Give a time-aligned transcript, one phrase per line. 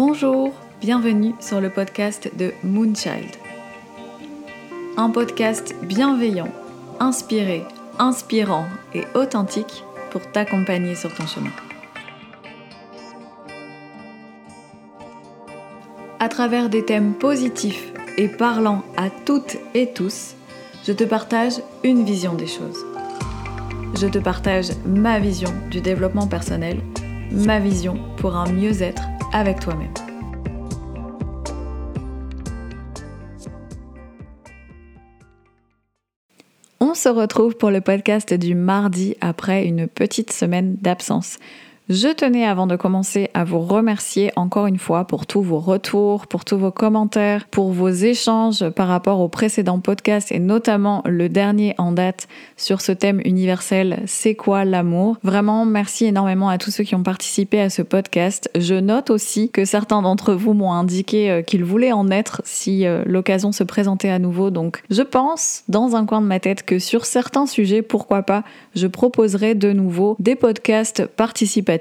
[0.00, 3.34] Bonjour, bienvenue sur le podcast de Moonchild.
[4.96, 6.50] Un podcast bienveillant,
[7.00, 7.64] inspiré,
[7.98, 9.82] inspirant et authentique
[10.12, 11.50] pour t'accompagner sur ton chemin.
[16.20, 20.36] À travers des thèmes positifs et parlant à toutes et tous,
[20.86, 22.86] je te partage une vision des choses.
[24.00, 26.78] Je te partage ma vision du développement personnel,
[27.32, 29.92] ma vision pour un mieux-être avec toi-même.
[36.80, 41.38] On se retrouve pour le podcast du mardi après une petite semaine d'absence.
[41.88, 46.26] Je tenais avant de commencer à vous remercier encore une fois pour tous vos retours,
[46.26, 51.30] pour tous vos commentaires, pour vos échanges par rapport au précédent podcast et notamment le
[51.30, 55.16] dernier en date sur ce thème universel, c'est quoi l'amour?
[55.22, 58.50] Vraiment, merci énormément à tous ceux qui ont participé à ce podcast.
[58.54, 62.84] Je note aussi que certains d'entre vous m'ont indiqué euh, qu'ils voulaient en être si
[62.84, 64.50] euh, l'occasion se présentait à nouveau.
[64.50, 68.44] Donc je pense dans un coin de ma tête que sur certains sujets, pourquoi pas,
[68.74, 71.77] je proposerai de nouveau des podcasts participatifs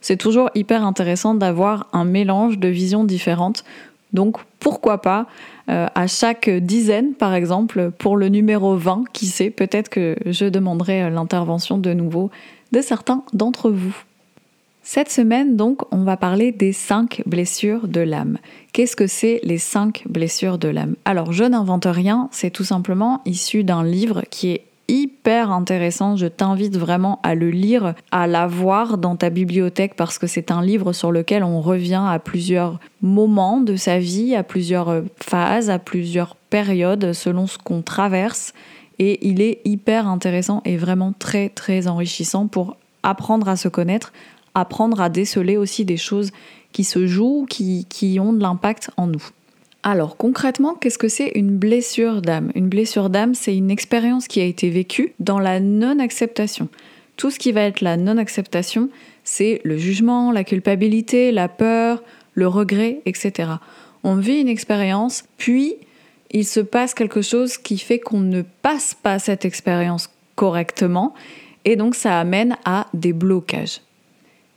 [0.00, 3.64] c'est toujours hyper intéressant d'avoir un mélange de visions différentes.
[4.12, 5.26] Donc pourquoi pas
[5.68, 10.46] euh, à chaque dizaine, par exemple, pour le numéro 20, qui sait, peut-être que je
[10.46, 12.30] demanderai euh, l'intervention de nouveau
[12.72, 13.96] de certains d'entre vous.
[14.82, 18.38] Cette semaine, donc, on va parler des 5 blessures de l'âme.
[18.72, 20.94] Qu'est-ce que c'est les 5 blessures de l'âme?
[21.04, 26.16] Alors, je n'invente rien, c'est tout simplement issu d'un livre qui est hyper intéressant.
[26.16, 30.62] Je t'invite vraiment à le lire, à l'avoir dans ta bibliothèque parce que c'est un
[30.62, 35.78] livre sur lequel on revient à plusieurs moments de sa vie, à plusieurs phases, à
[35.78, 38.52] plusieurs périodes selon ce qu'on traverse.
[38.98, 44.12] Et il est hyper intéressant et vraiment très très enrichissant pour apprendre à se connaître,
[44.54, 46.30] apprendre à déceler aussi des choses
[46.72, 49.22] qui se jouent, qui, qui ont de l'impact en nous.
[49.88, 52.50] Alors concrètement, qu'est-ce que c'est une blessure d'âme?
[52.56, 56.68] Une blessure d'âme, c'est une expérience qui a été vécue dans la non-acceptation.
[57.16, 58.88] Tout ce qui va être la non-acceptation,
[59.22, 62.02] c'est le jugement, la culpabilité, la peur,
[62.34, 63.48] le regret, etc.
[64.02, 65.76] On vit une expérience, puis
[66.32, 71.14] il se passe quelque chose qui fait qu'on ne passe pas cette expérience correctement,
[71.64, 73.82] et donc ça amène à des blocages.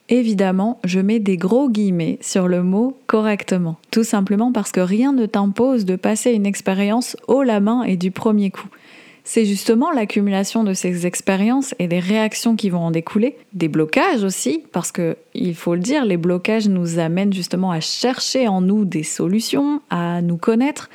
[0.09, 5.13] Évidemment, je mets des gros guillemets sur le mot correctement, tout simplement parce que rien
[5.13, 8.67] ne t'impose de passer une expérience haut la main et du premier coup.
[9.23, 14.23] C'est justement l'accumulation de ces expériences et des réactions qui vont en découler, des blocages
[14.23, 18.61] aussi, parce que, il faut le dire, les blocages nous amènent justement à chercher en
[18.61, 20.89] nous des solutions, à nous connaître,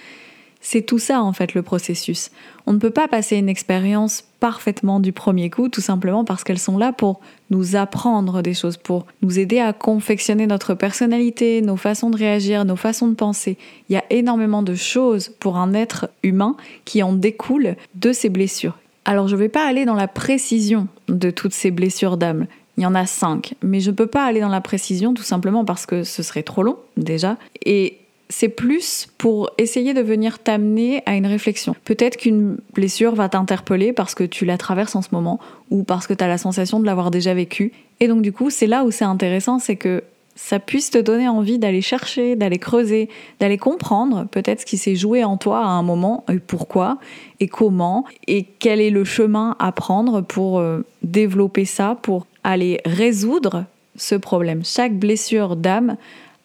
[0.64, 2.30] c'est tout ça en fait le processus.
[2.66, 6.58] On ne peut pas passer une expérience parfaitement du premier coup, tout simplement parce qu'elles
[6.58, 7.20] sont là pour
[7.50, 12.64] nous apprendre des choses, pour nous aider à confectionner notre personnalité, nos façons de réagir,
[12.64, 13.58] nos façons de penser.
[13.90, 18.30] Il y a énormément de choses pour un être humain qui en découlent de ces
[18.30, 18.78] blessures.
[19.04, 22.46] Alors je ne vais pas aller dans la précision de toutes ces blessures d'âme.
[22.78, 25.22] Il y en a cinq, mais je ne peux pas aller dans la précision tout
[25.22, 27.36] simplement parce que ce serait trop long déjà.
[27.66, 27.98] Et
[28.28, 31.74] c'est plus pour essayer de venir t'amener à une réflexion.
[31.84, 35.40] Peut-être qu'une blessure va t'interpeller parce que tu la traverses en ce moment
[35.70, 37.72] ou parce que tu as la sensation de l'avoir déjà vécue.
[38.00, 40.02] Et donc du coup, c'est là où c'est intéressant, c'est que
[40.36, 43.08] ça puisse te donner envie d'aller chercher, d'aller creuser,
[43.40, 46.98] d'aller comprendre peut-être ce qui s'est joué en toi à un moment, et pourquoi,
[47.40, 52.80] et comment, et quel est le chemin à prendre pour euh, développer ça, pour aller
[52.84, 53.64] résoudre
[53.96, 54.64] ce problème.
[54.64, 55.96] Chaque blessure d'âme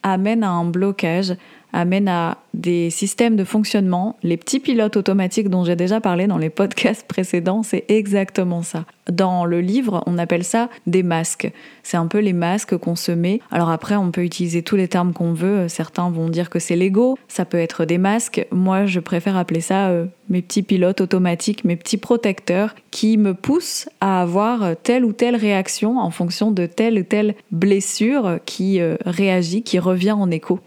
[0.03, 1.34] amène à un blocage,
[1.74, 4.18] amène à des systèmes de fonctionnement.
[4.24, 8.85] Les petits pilotes automatiques dont j'ai déjà parlé dans les podcasts précédents, c'est exactement ça.
[9.09, 11.52] Dans le livre, on appelle ça des masques.
[11.84, 13.40] C'est un peu les masques qu'on se met.
[13.52, 15.68] Alors après, on peut utiliser tous les termes qu'on veut.
[15.68, 18.46] Certains vont dire que c'est l'ego, ça peut être des masques.
[18.51, 23.33] Moi, je préfère appeler ça euh, mes petits pilotes automatiques, mes petits protecteurs qui me
[23.33, 28.80] poussent à avoir telle ou telle réaction en fonction de telle ou telle blessure qui
[28.80, 30.60] euh, réagit, qui revient en écho.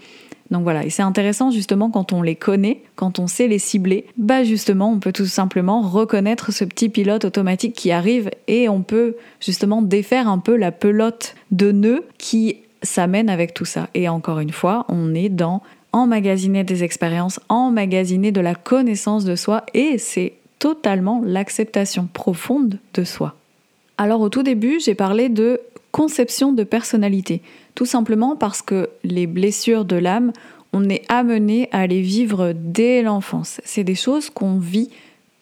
[0.53, 4.05] Donc voilà, et c'est intéressant justement quand on les connaît, quand on sait les cibler,
[4.19, 8.83] bah justement on peut tout simplement reconnaître ce petit pilote automatique qui arrive et on
[8.83, 13.89] peut justement défaire un peu la pelote de nœuds qui s'amène avec tout ça.
[13.95, 15.63] Et encore une fois, on est dans
[15.93, 23.05] emmagasiner des expériences, emmagasiner de la connaissance de soi et c'est totalement l'acceptation profonde de
[23.05, 23.37] soi.
[23.97, 25.61] Alors au tout début, j'ai parlé de
[25.93, 27.43] conception de personnalité.
[27.75, 30.33] Tout simplement parce que les blessures de l'âme,
[30.73, 33.61] on est amené à les vivre dès l'enfance.
[33.65, 34.91] C'est des choses qu'on vit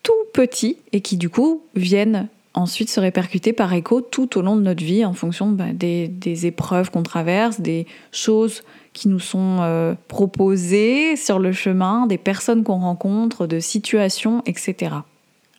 [0.03, 4.57] tout petit et qui du coup viennent ensuite se répercuter par écho tout au long
[4.57, 8.63] de notre vie en fonction bah, des, épreuves qu'on traverse, des choses
[8.93, 14.97] qui nous sont euh, proposées sur le chemin, des personnes qu'on rencontre, de situations, etc.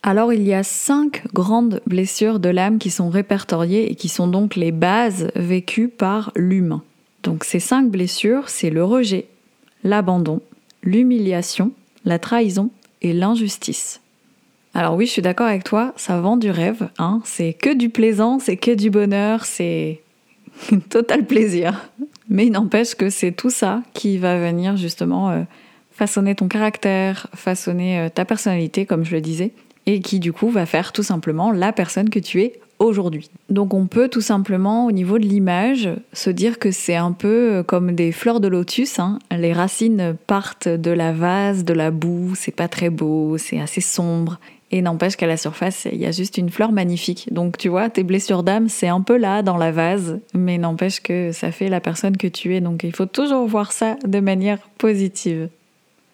[0.04, 4.26] Alors il y a cinq grandes blessures de l'âme qui sont répertoriées et qui sont
[4.26, 6.82] donc les bases vécues par l'humain.
[7.22, 9.26] Donc ces cinq blessures, c'est le rejet,
[9.84, 10.40] l'abandon,
[10.82, 11.70] l'humiliation,
[12.04, 12.70] la trahison
[13.00, 14.00] et l'injustice.
[14.74, 17.20] Alors oui, je suis d'accord avec toi, ça vend du rêve, hein.
[17.24, 20.00] c'est que du plaisant, c'est que du bonheur, c'est
[20.90, 21.88] total plaisir.
[22.28, 25.42] Mais il n'empêche que c'est tout ça qui va venir justement euh,
[25.92, 29.52] façonner ton caractère, façonner euh, ta personnalité, comme je le disais,
[29.86, 33.30] et qui du coup va faire tout simplement la personne que tu es aujourd'hui.
[33.48, 37.52] Donc on peut tout simplement au niveau de l'image se dire que c'est un peu
[37.52, 38.98] euh, comme des fleurs de lotus.
[38.98, 39.18] Hein.
[39.30, 43.80] Les racines partent de la vase, de la boue, c'est pas très beau, c'est assez
[43.80, 44.38] sombre.
[44.74, 47.28] Et n'empêche qu'à la surface, il y a juste une fleur magnifique.
[47.30, 51.00] Donc tu vois, tes blessures d'âme, c'est un peu là dans la vase, mais n'empêche
[51.00, 52.60] que ça fait la personne que tu es.
[52.60, 55.50] Donc il faut toujours voir ça de manière positive.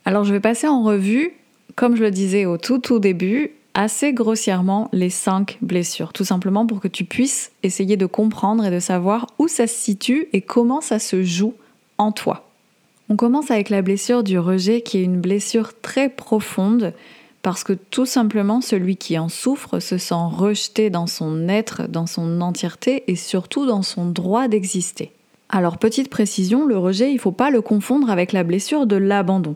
[0.04, 1.34] Alors je vais passer en revue,
[1.76, 6.66] comme je le disais au tout tout début, assez grossièrement les cinq blessures, tout simplement
[6.66, 10.40] pour que tu puisses essayer de comprendre et de savoir où ça se situe et
[10.40, 11.54] comment ça se joue
[11.96, 12.48] en toi.
[13.08, 16.92] On commence avec la blessure du rejet qui est une blessure très profonde
[17.40, 22.08] parce que tout simplement celui qui en souffre se sent rejeté dans son être, dans
[22.08, 25.12] son entièreté et surtout dans son droit d'exister.
[25.50, 28.96] Alors petite précision, le rejet, il ne faut pas le confondre avec la blessure de
[28.96, 29.54] l'abandon.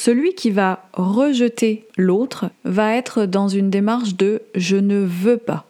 [0.00, 5.64] Celui qui va rejeter l'autre va être dans une démarche de je ne veux pas.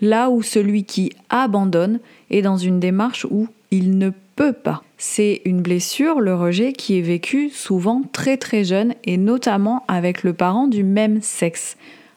[0.00, 4.82] Là où celui qui abandonne est dans une démarche où il ne peut pas.
[4.96, 10.24] C'est une blessure, le rejet, qui est vécu souvent très très jeune et notamment avec
[10.24, 11.76] le parent du même sexe.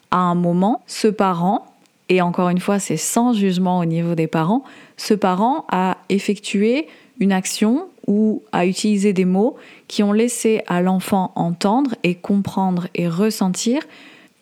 [0.10, 1.71] À un moment, ce parent,
[2.12, 4.66] et encore une fois c'est sans jugement au niveau des parents,
[4.98, 6.88] ce parent a effectué
[7.22, 9.56] une action ou à utiliser des mots
[9.88, 13.82] qui ont laissé à l'enfant entendre et comprendre et ressentir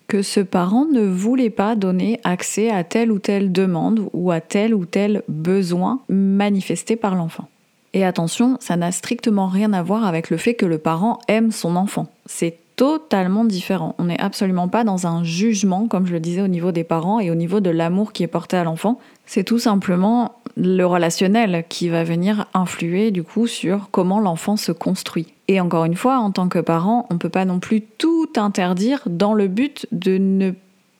[0.07, 4.42] que ce parent ne voulait pas donner accès à telle ou telle demande ou à
[4.42, 7.48] tel ou tel besoin manifesté par l'enfant.
[7.94, 11.51] Et attention, ça n'a strictement rien à voir avec le fait que le parent aime
[11.51, 12.07] son enfant.
[12.25, 13.93] C'est totalement différent.
[13.97, 17.19] On n'est absolument pas dans un jugement, comme je le disais, au niveau des parents
[17.19, 18.99] et au niveau de l'amour qui est porté à l'enfant.
[19.25, 24.71] C'est tout simplement le relationnel qui va venir influer du coup sur comment l'enfant se
[24.71, 25.27] construit.
[25.49, 28.29] Et encore une fois, en tant que parent, on ne peut pas non plus tout
[28.37, 30.51] interdire dans le but de ne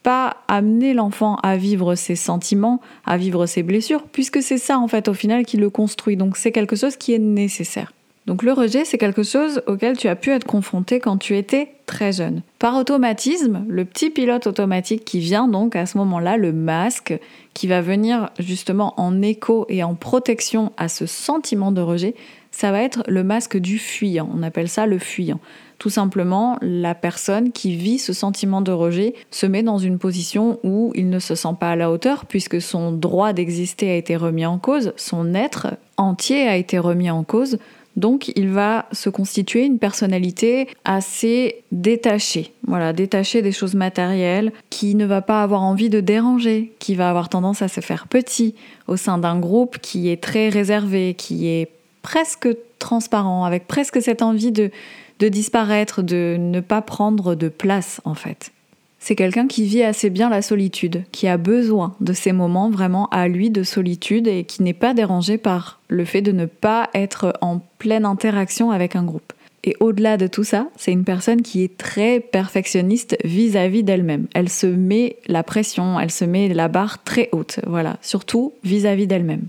[0.03, 4.89] pas amener l'enfant à vivre ses sentiments, à vivre ses blessures, puisque c'est ça en
[4.89, 6.17] fait au final qui le construit.
[6.17, 7.93] Donc c'est quelque chose qui est nécessaire.
[8.29, 11.71] Donc le rejet, c'est quelque chose auquel tu as pu être confronté quand tu étais
[11.87, 12.43] très jeune.
[12.59, 17.19] Par automatisme, le petit pilote automatique qui vient donc à ce moment-là, le masque,
[17.55, 22.13] qui va venir justement en écho et en protection à ce sentiment de rejet,
[22.51, 24.29] ça va être le masque du fuyant.
[24.31, 25.39] On appelle ça le fuyant.
[25.79, 30.59] Tout simplement, la personne qui vit ce sentiment de rejet se met dans une position
[30.63, 34.15] où il ne se sent pas à la hauteur puisque son droit d'exister a été
[34.15, 37.57] remis en cause, son être entier a été remis en cause,
[37.99, 44.95] donc il va se constituer une personnalité assez détachée, voilà, détachée des choses matérielles, qui
[44.95, 48.56] ne va pas avoir envie de déranger, qui va avoir tendance à se faire petit
[48.87, 51.69] au sein d'un groupe qui est très réservé, qui est
[52.01, 52.47] presque
[52.79, 54.71] transparent, avec presque cette envie de,
[55.19, 58.51] de disparaître, de ne pas prendre de place en fait
[58.99, 63.07] c'est quelqu'un qui vit assez bien la solitude, qui a besoin de ces moments vraiment
[63.07, 66.89] à lui de solitude et qui n'est pas dérangé par le fait de ne pas
[66.94, 69.33] être en pleine interaction avec un groupe.
[69.63, 74.27] Et au-delà de tout ça, c'est une personne qui est très perfectionniste vis-à-vis d'elle-même.
[74.33, 79.07] Elle se met la pression, elle se met la barre très haute, voilà, surtout vis-à-vis
[79.07, 79.47] d'elle-même.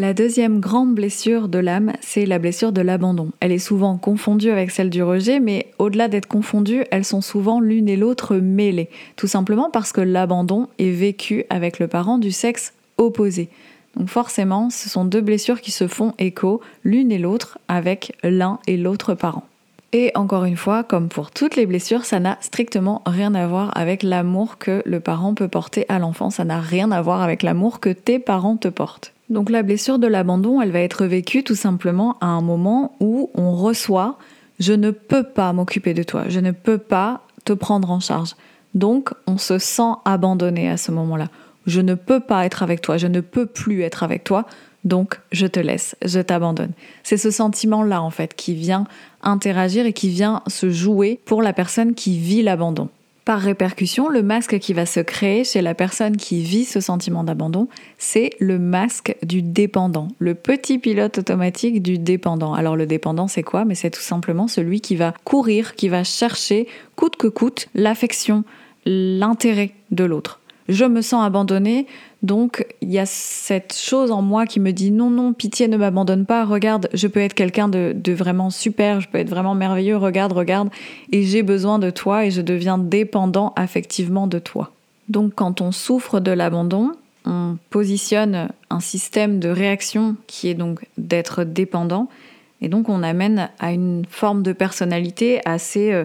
[0.00, 3.32] La deuxième grande blessure de l'âme, c'est la blessure de l'abandon.
[3.40, 7.60] Elle est souvent confondue avec celle du rejet, mais au-delà d'être confondue, elles sont souvent
[7.60, 12.30] l'une et l'autre mêlées, tout simplement parce que l'abandon est vécu avec le parent du
[12.30, 13.50] sexe opposé.
[13.94, 18.58] Donc forcément, ce sont deux blessures qui se font écho l'une et l'autre avec l'un
[18.66, 19.44] et l'autre parent.
[19.92, 23.76] Et encore une fois, comme pour toutes les blessures, ça n'a strictement rien à voir
[23.76, 27.42] avec l'amour que le parent peut porter à l'enfant, ça n'a rien à voir avec
[27.42, 29.12] l'amour que tes parents te portent.
[29.30, 33.30] Donc la blessure de l'abandon, elle va être vécue tout simplement à un moment où
[33.34, 34.18] on reçoit
[34.60, 38.36] je ne peux pas m'occuper de toi, je ne peux pas te prendre en charge.
[38.74, 41.28] Donc on se sent abandonné à ce moment-là.
[41.66, 44.46] Je ne peux pas être avec toi, je ne peux plus être avec toi,
[44.84, 46.72] donc je te laisse, je t'abandonne.
[47.02, 48.86] C'est ce sentiment-là en fait qui vient
[49.22, 52.88] interagir et qui vient se jouer pour la personne qui vit l'abandon.
[53.24, 57.22] Par répercussion, le masque qui va se créer chez la personne qui vit ce sentiment
[57.22, 62.54] d'abandon, c'est le masque du dépendant, le petit pilote automatique du dépendant.
[62.54, 63.64] Alors le dépendant, c'est quoi?
[63.64, 68.42] Mais c'est tout simplement celui qui va courir, qui va chercher coûte que coûte l'affection,
[68.86, 70.40] l'intérêt de l'autre.
[70.70, 71.86] Je me sens abandonné,
[72.22, 75.76] donc il y a cette chose en moi qui me dit non, non, pitié, ne
[75.76, 79.96] m'abandonne pas, regarde, je peux être quelqu'un de, vraiment super, je peux être vraiment merveilleux,
[79.96, 80.68] regarde, regarde,
[81.12, 84.70] et j'ai besoin de toi et je deviens dépendant affectivement de toi.
[85.08, 86.92] Donc quand on souffre de l'abandon,
[87.24, 92.08] on positionne un système de réaction qui est donc d'être dépendant,
[92.60, 95.92] et donc on amène à une forme de personnalité assez...
[95.92, 96.04] Euh,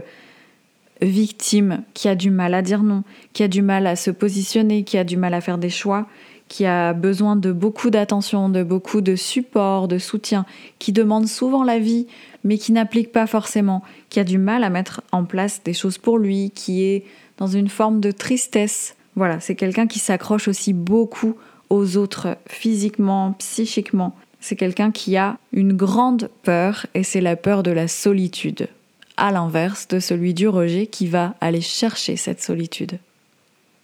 [1.02, 4.84] victime, qui a du mal à dire non, qui a du mal à se positionner,
[4.84, 6.08] qui a du mal à faire des choix,
[6.48, 10.46] qui a besoin de beaucoup d'attention, de beaucoup de support, de soutien,
[10.80, 12.08] qui demande souvent la vie,
[12.44, 15.98] mais qui n'applique pas forcément, qui a du mal à mettre en place des choses
[15.98, 17.04] pour lui, qui est
[17.38, 18.96] dans une forme de tristesse.
[19.16, 21.36] Voilà, c'est quelqu'un qui s'accroche aussi beaucoup
[21.70, 24.16] aux autres, physiquement, psychiquement.
[24.40, 28.68] C'est quelqu'un qui a une grande peur, et c'est la peur de la solitude
[29.17, 33.00] à l'inverse de celui du rejet qui va aller chercher cette solitude.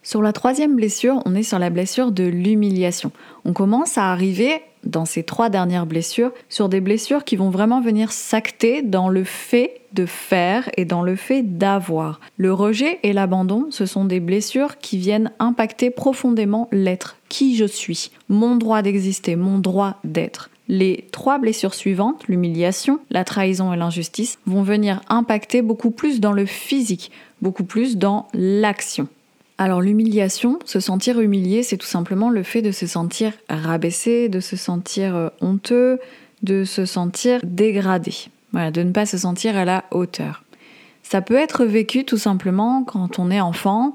[0.04, 3.12] Sur la troisième blessure, on est sur la blessure de l'humiliation.
[3.44, 7.80] On commence à arriver dans ces trois dernières blessures sur des blessures qui vont vraiment
[7.80, 12.20] venir s'acter dans le fait de faire et dans le fait d'avoir.
[12.36, 17.64] Le rejet et l'abandon, ce sont des blessures qui viennent impacter profondément l'être, qui je
[17.64, 20.50] suis, mon droit d'exister, mon droit d'être.
[20.68, 26.32] Les trois blessures suivantes, l'humiliation, la trahison et l'injustice, vont venir impacter beaucoup plus dans
[26.32, 29.08] le physique, beaucoup plus dans l'action.
[29.58, 34.40] Alors l'humiliation, se sentir humilié, c'est tout simplement le fait de se sentir rabaissé, de
[34.40, 36.00] se sentir euh, honteux,
[36.42, 38.12] de se sentir dégradé.
[38.52, 40.42] Voilà, de ne pas se sentir à la hauteur.
[41.02, 43.94] Ça peut être vécu tout simplement quand on est enfant,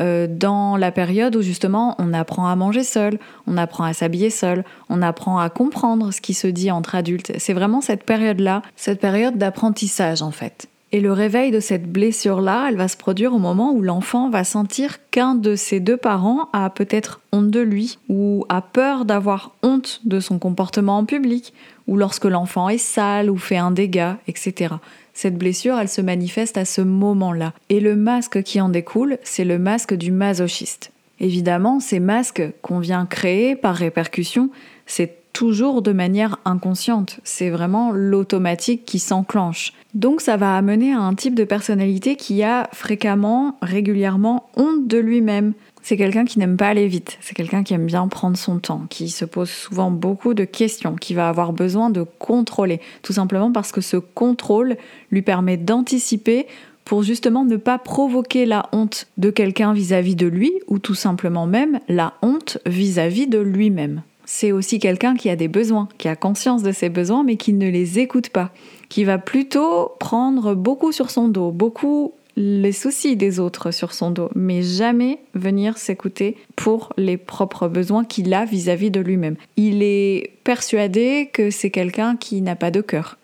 [0.00, 4.30] euh, dans la période où justement on apprend à manger seul, on apprend à s'habiller
[4.30, 7.32] seul, on apprend à comprendre ce qui se dit entre adultes.
[7.38, 10.68] C'est vraiment cette période-là, cette période d'apprentissage en fait.
[10.92, 14.44] Et le réveil de cette blessure-là, elle va se produire au moment où l'enfant va
[14.44, 19.52] sentir qu'un de ses deux parents a peut-être honte de lui, ou a peur d'avoir
[19.62, 21.52] honte de son comportement en public,
[21.88, 24.76] ou lorsque l'enfant est sale ou fait un dégât, etc.
[25.12, 27.52] Cette blessure, elle se manifeste à ce moment-là.
[27.68, 30.92] Et le masque qui en découle, c'est le masque du masochiste.
[31.18, 34.50] Évidemment, ces masques qu'on vient créer par répercussion,
[34.84, 37.20] c'est toujours de manière inconsciente.
[37.22, 39.74] C'est vraiment l'automatique qui s'enclenche.
[39.92, 44.96] Donc ça va amener à un type de personnalité qui a fréquemment, régulièrement honte de
[44.96, 45.52] lui-même,
[45.82, 48.86] c'est quelqu'un qui n'aime pas aller vite, c'est quelqu'un qui aime bien prendre son temps,
[48.88, 53.52] qui se pose souvent beaucoup de questions, qui va avoir besoin de contrôler, tout simplement
[53.52, 54.78] parce que ce contrôle
[55.10, 56.46] lui permet d'anticiper
[56.86, 61.46] pour justement ne pas provoquer la honte de quelqu'un vis-à-vis de lui, ou tout simplement
[61.46, 64.00] même la honte vis-à-vis de lui-même.
[64.26, 67.52] C'est aussi quelqu'un qui a des besoins, qui a conscience de ses besoins, mais qui
[67.52, 68.50] ne les écoute pas,
[68.88, 74.10] qui va plutôt prendre beaucoup sur son dos, beaucoup les soucis des autres sur son
[74.10, 79.36] dos, mais jamais venir s'écouter pour les propres besoins qu'il a vis-à-vis de lui-même.
[79.56, 83.16] Il est persuadé que c'est quelqu'un qui n'a pas de cœur,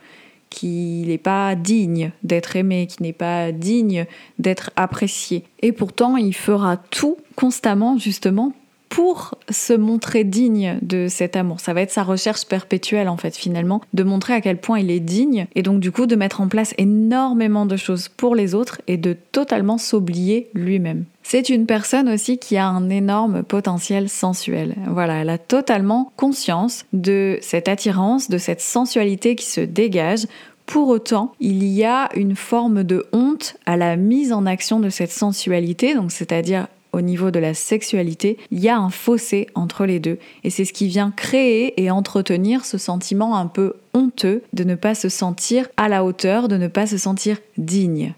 [0.50, 4.06] qui n'est pas digne d'être aimé, qui n'est pas digne
[4.38, 5.44] d'être apprécié.
[5.60, 8.54] Et pourtant, il fera tout constamment justement
[8.92, 11.60] pour se montrer digne de cet amour.
[11.60, 14.90] Ça va être sa recherche perpétuelle en fait finalement, de montrer à quel point il
[14.90, 18.54] est digne et donc du coup de mettre en place énormément de choses pour les
[18.54, 21.06] autres et de totalement s'oublier lui-même.
[21.22, 24.74] C'est une personne aussi qui a un énorme potentiel sensuel.
[24.90, 30.26] Voilà, elle a totalement conscience de cette attirance, de cette sensualité qui se dégage
[30.66, 34.90] pour autant, il y a une forme de honte à la mise en action de
[34.90, 39.86] cette sensualité, donc c'est-à-dire au niveau de la sexualité, il y a un fossé entre
[39.86, 40.18] les deux.
[40.44, 44.74] Et c'est ce qui vient créer et entretenir ce sentiment un peu honteux de ne
[44.74, 48.14] pas se sentir à la hauteur, de ne pas se sentir digne.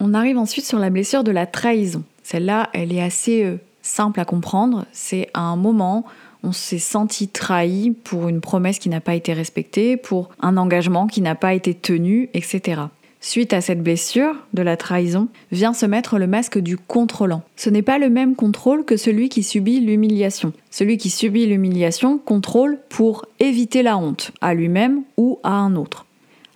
[0.00, 2.02] On arrive ensuite sur la blessure de la trahison.
[2.22, 4.84] Celle-là, elle est assez euh, simple à comprendre.
[4.92, 6.04] C'est à un moment
[6.44, 11.06] on s'est senti trahi pour une promesse qui n'a pas été respectée, pour un engagement
[11.06, 12.82] qui n'a pas été tenu, etc.
[13.20, 17.42] Suite à cette blessure de la trahison, vient se mettre le masque du contrôlant.
[17.56, 20.52] Ce n'est pas le même contrôle que celui qui subit l'humiliation.
[20.70, 26.06] Celui qui subit l'humiliation contrôle pour éviter la honte, à lui-même ou à un autre.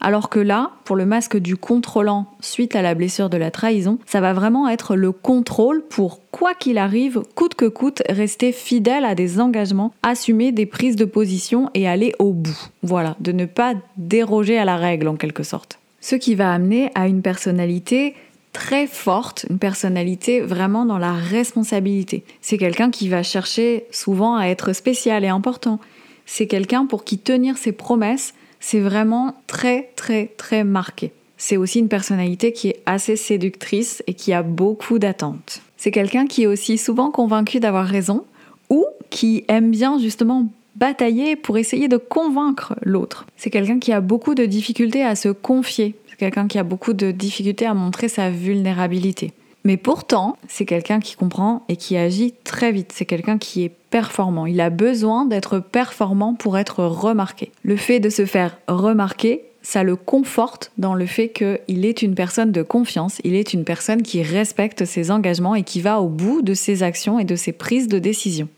[0.05, 3.99] Alors que là, pour le masque du contrôlant suite à la blessure de la trahison,
[4.05, 9.05] ça va vraiment être le contrôle pour, quoi qu'il arrive, coûte que coûte, rester fidèle
[9.05, 12.71] à des engagements, assumer des prises de position et aller au bout.
[12.83, 16.91] Voilà, de ne pas déroger à la règle en quelque sorte ce qui va amener
[16.95, 18.15] à une personnalité
[18.53, 22.23] très forte, une personnalité vraiment dans la responsabilité.
[22.43, 25.81] C'est quelqu'un qui va chercher souvent à être spécial et important.
[26.27, 31.13] C'est quelqu'un pour qui tenir ses promesses, c'est vraiment très très très marqué.
[31.39, 35.63] C'est aussi une personnalité qui est assez séductrice et qui a beaucoup d'attentes.
[35.77, 38.25] C'est quelqu'un qui est aussi souvent convaincu d'avoir raison
[38.71, 40.47] ou qui aime bien justement
[40.83, 43.25] batailler pour essayer de convaincre l'autre.
[43.37, 45.95] C'est quelqu'un qui a beaucoup de difficultés à se confier.
[46.09, 49.31] C'est quelqu'un qui a beaucoup de difficultés à montrer sa vulnérabilité.
[49.63, 52.91] Mais pourtant, c'est quelqu'un qui comprend et qui agit très vite.
[52.93, 54.45] C'est quelqu'un qui est performant.
[54.45, 57.53] Il a besoin d'être performant pour être remarqué.
[57.63, 62.17] Le fait de se faire remarquer, ça le conforte dans le fait qu'il est une
[62.17, 66.09] personne de confiance, il est une personne qui respecte ses engagements et qui va au
[66.09, 68.49] bout de ses actions et de ses prises de décision.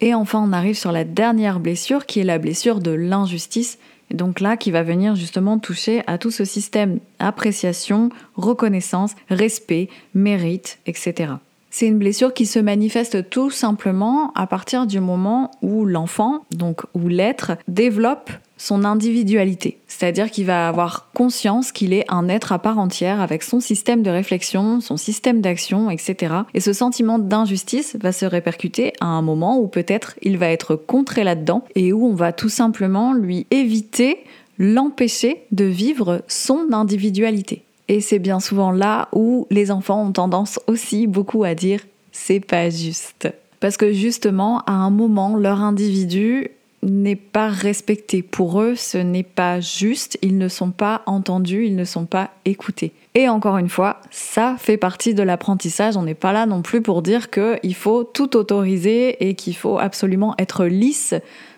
[0.00, 3.78] Et enfin, on arrive sur la dernière blessure qui est la blessure de l'injustice.
[4.10, 9.88] Et donc là, qui va venir justement toucher à tout ce système appréciation, reconnaissance, respect,
[10.14, 11.34] mérite, etc.
[11.70, 16.82] C'est une blessure qui se manifeste tout simplement à partir du moment où l'enfant, donc
[16.94, 19.78] où l'être, développe son individualité.
[19.88, 24.02] C'est-à-dire qu'il va avoir conscience qu'il est un être à part entière avec son système
[24.02, 26.34] de réflexion, son système d'action, etc.
[26.54, 30.76] Et ce sentiment d'injustice va se répercuter à un moment où peut-être il va être
[30.76, 34.18] contré là-dedans et où on va tout simplement lui éviter,
[34.58, 37.62] l'empêcher de vivre son individualité.
[37.88, 41.80] Et c'est bien souvent là où les enfants ont tendance aussi beaucoup à dire
[42.12, 43.28] c'est pas juste.
[43.60, 46.50] Parce que justement, à un moment, leur individu
[46.84, 48.22] n'est pas respecté.
[48.22, 52.30] Pour eux, ce n'est pas juste, ils ne sont pas entendus, ils ne sont pas
[52.44, 52.92] écoutés.
[53.14, 55.96] Et encore une fois, ça fait partie de l'apprentissage.
[55.96, 59.78] On n'est pas là non plus pour dire qu'il faut tout autoriser et qu'il faut
[59.78, 61.14] absolument être lisse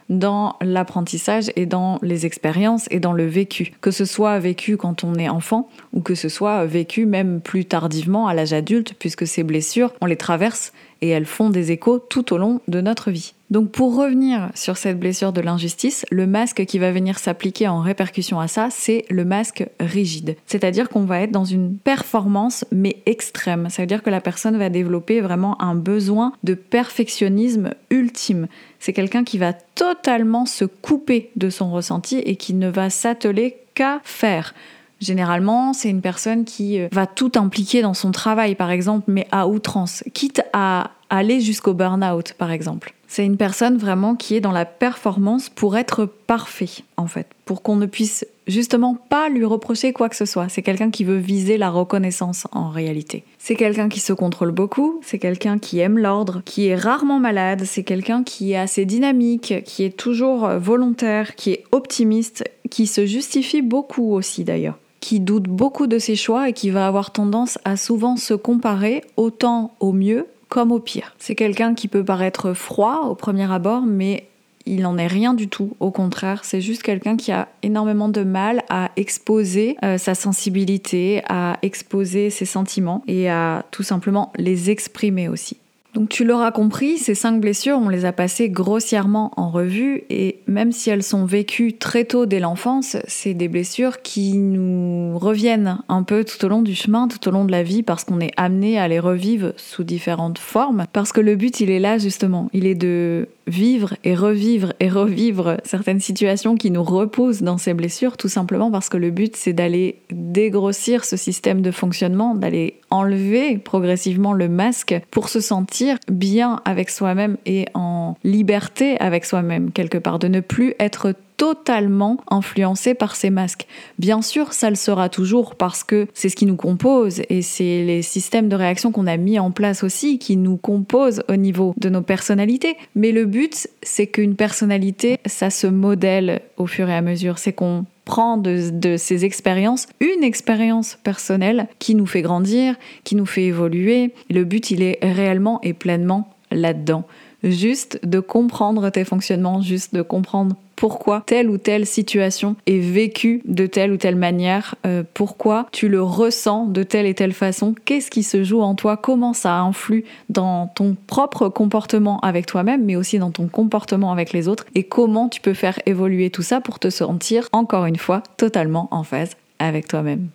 [0.08, 3.72] dans l'apprentissage et dans les expériences et dans le vécu.
[3.80, 7.64] Que ce soit vécu quand on est enfant ou que ce soit vécu même plus
[7.64, 10.72] tardivement à l'âge adulte, puisque ces blessures, on les traverse
[11.02, 13.34] et elles font des échos tout au long de notre vie.
[13.50, 17.80] Donc pour revenir sur cette blessure de l'injustice, le masque qui va venir s'appliquer en
[17.80, 20.36] répercussion à ça, c'est le masque rigide.
[20.46, 23.68] C'est-à-dire qu'on va être dans une performance mais extrême.
[23.70, 28.48] Ça veut dire que la personne va développer vraiment un besoin de perfectionnisme ultime.
[28.80, 33.58] C'est quelqu'un qui va totalement se couper de son ressenti et qui ne va s'atteler
[33.74, 34.54] qu'à faire.
[35.00, 39.26] Généralement, c'est une personne qui euh, va tout impliquer dans son travail, par exemple, mais
[39.30, 42.94] à outrance, quitte à aller jusqu'au burn-out, par exemple.
[43.06, 47.62] C'est une personne vraiment qui est dans la performance pour être parfait, en fait, pour
[47.62, 50.48] qu'on ne puisse justement pas lui reprocher quoi que ce soit.
[50.48, 53.22] C'est quelqu'un qui veut viser la reconnaissance en réalité.
[53.38, 57.62] C'est quelqu'un qui se contrôle beaucoup, c'est quelqu'un qui aime l'ordre, qui est rarement malade,
[57.64, 63.06] c'est quelqu'un qui est assez dynamique, qui est toujours volontaire, qui est optimiste, qui se
[63.06, 67.60] justifie beaucoup aussi d'ailleurs qui doute beaucoup de ses choix et qui va avoir tendance
[67.64, 71.14] à souvent se comparer autant au mieux comme au pire.
[71.20, 74.26] C'est quelqu'un qui peut paraître froid au premier abord, mais
[74.64, 75.76] il n'en est rien du tout.
[75.78, 81.22] Au contraire, c'est juste quelqu'un qui a énormément de mal à exposer euh, sa sensibilité,
[81.28, 85.56] à exposer ses sentiments et à tout simplement les exprimer aussi.
[85.96, 90.40] Donc tu l'auras compris, ces cinq blessures, on les a passées grossièrement en revue et
[90.46, 95.78] même si elles sont vécues très tôt dès l'enfance, c'est des blessures qui nous reviennent
[95.88, 98.20] un peu tout au long du chemin, tout au long de la vie parce qu'on
[98.20, 100.84] est amené à les revivre sous différentes formes.
[100.92, 104.88] Parce que le but, il est là justement, il est de vivre et revivre et
[104.88, 109.36] revivre certaines situations qui nous reposent dans ces blessures, tout simplement parce que le but
[109.36, 115.98] c'est d'aller dégrossir ce système de fonctionnement, d'aller enlever progressivement le masque pour se sentir
[116.10, 122.18] bien avec soi-même et en liberté avec soi-même quelque part, de ne plus être totalement
[122.30, 123.66] influencé par ces masques.
[123.98, 127.84] Bien sûr, ça le sera toujours parce que c'est ce qui nous compose et c'est
[127.84, 131.74] les systèmes de réaction qu'on a mis en place aussi qui nous composent au niveau
[131.76, 132.76] de nos personnalités.
[132.94, 137.38] Mais le but, c'est qu'une personnalité, ça se modèle au fur et à mesure.
[137.38, 143.16] C'est qu'on prend de, de, ces expériences une expérience personnelle qui nous fait grandir, qui
[143.16, 144.12] nous fait évoluer.
[144.30, 147.04] Le but, il est réellement et pleinement là-dedans
[147.42, 153.42] juste de comprendre tes fonctionnements, juste de comprendre pourquoi telle ou telle situation est vécue
[153.46, 157.74] de telle ou telle manière, euh, pourquoi tu le ressens de telle et telle façon,
[157.84, 162.84] qu'est-ce qui se joue en toi, comment ça influe dans ton propre comportement avec toi-même,
[162.84, 166.42] mais aussi dans ton comportement avec les autres, et comment tu peux faire évoluer tout
[166.42, 170.28] ça pour te sentir, encore une fois, totalement en phase avec toi-même.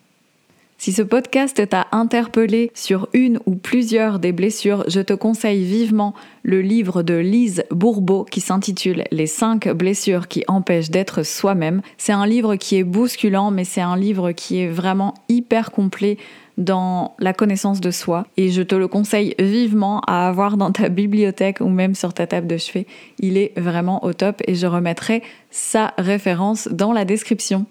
[0.84, 6.16] Si ce podcast t'a interpellé sur une ou plusieurs des blessures, je te conseille vivement
[6.42, 11.84] le livre de Lise Bourbeau qui s'intitule Les 5 blessures qui empêchent d'être soi-même.
[12.00, 16.18] C'est un livre qui est bousculant, mais c'est un livre qui est vraiment hyper complet
[16.58, 20.90] dans la connaissance de soi et je te le conseille vivement à avoir dans ta
[20.90, 22.88] bibliothèque ou même sur ta table de chevet.
[23.20, 27.68] Il est vraiment au top et je remettrai sa référence dans la description.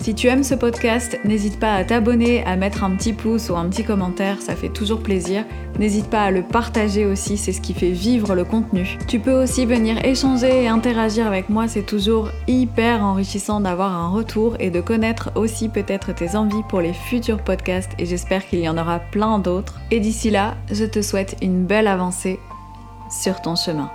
[0.00, 3.56] Si tu aimes ce podcast, n'hésite pas à t'abonner, à mettre un petit pouce ou
[3.56, 5.44] un petit commentaire, ça fait toujours plaisir.
[5.78, 8.96] N'hésite pas à le partager aussi, c'est ce qui fait vivre le contenu.
[9.08, 14.08] Tu peux aussi venir échanger et interagir avec moi, c'est toujours hyper enrichissant d'avoir un
[14.08, 18.60] retour et de connaître aussi peut-être tes envies pour les futurs podcasts et j'espère qu'il
[18.60, 19.80] y en aura plein d'autres.
[19.90, 22.40] Et d'ici là, je te souhaite une belle avancée
[23.10, 23.90] sur ton chemin.